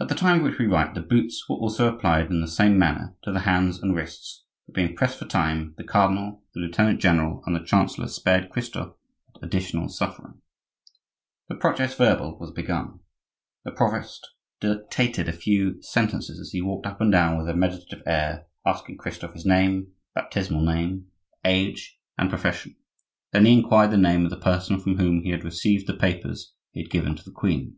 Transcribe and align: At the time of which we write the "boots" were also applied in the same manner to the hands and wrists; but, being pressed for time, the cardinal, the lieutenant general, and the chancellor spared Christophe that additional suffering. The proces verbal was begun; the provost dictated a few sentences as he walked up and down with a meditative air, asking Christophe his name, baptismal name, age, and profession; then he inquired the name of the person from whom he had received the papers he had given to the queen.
At 0.00 0.08
the 0.08 0.16
time 0.16 0.38
of 0.38 0.42
which 0.42 0.58
we 0.58 0.66
write 0.66 0.94
the 0.96 1.00
"boots" 1.00 1.48
were 1.48 1.54
also 1.54 1.86
applied 1.86 2.28
in 2.30 2.40
the 2.40 2.48
same 2.48 2.76
manner 2.76 3.14
to 3.22 3.30
the 3.30 3.38
hands 3.46 3.80
and 3.80 3.94
wrists; 3.94 4.44
but, 4.66 4.74
being 4.74 4.96
pressed 4.96 5.16
for 5.20 5.26
time, 5.26 5.74
the 5.76 5.84
cardinal, 5.84 6.42
the 6.54 6.60
lieutenant 6.60 7.00
general, 7.00 7.40
and 7.46 7.54
the 7.54 7.62
chancellor 7.64 8.08
spared 8.08 8.50
Christophe 8.50 8.96
that 9.34 9.40
additional 9.46 9.88
suffering. 9.88 10.40
The 11.48 11.54
proces 11.54 11.94
verbal 11.94 12.36
was 12.36 12.50
begun; 12.50 12.98
the 13.64 13.70
provost 13.70 14.26
dictated 14.60 15.28
a 15.28 15.32
few 15.32 15.80
sentences 15.82 16.40
as 16.40 16.50
he 16.50 16.60
walked 16.60 16.86
up 16.88 17.00
and 17.00 17.12
down 17.12 17.38
with 17.38 17.48
a 17.48 17.54
meditative 17.54 18.02
air, 18.04 18.48
asking 18.66 18.96
Christophe 18.96 19.34
his 19.34 19.46
name, 19.46 19.92
baptismal 20.16 20.64
name, 20.64 21.12
age, 21.44 21.96
and 22.18 22.28
profession; 22.28 22.74
then 23.30 23.46
he 23.46 23.52
inquired 23.52 23.92
the 23.92 23.96
name 23.96 24.24
of 24.24 24.30
the 24.30 24.36
person 24.40 24.80
from 24.80 24.96
whom 24.98 25.22
he 25.22 25.30
had 25.30 25.44
received 25.44 25.86
the 25.86 25.94
papers 25.94 26.54
he 26.72 26.82
had 26.82 26.90
given 26.90 27.14
to 27.14 27.22
the 27.22 27.30
queen. 27.30 27.76